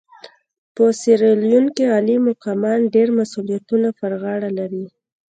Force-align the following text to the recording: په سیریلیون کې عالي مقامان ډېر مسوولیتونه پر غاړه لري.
په 0.75 0.83
سیریلیون 1.01 1.65
کې 1.75 1.83
عالي 1.93 2.17
مقامان 2.29 2.79
ډېر 2.95 3.07
مسوولیتونه 3.17 3.89
پر 3.99 4.11
غاړه 4.21 4.49
لري. 4.59 4.85